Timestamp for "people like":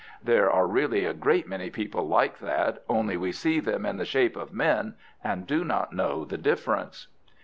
1.69-2.39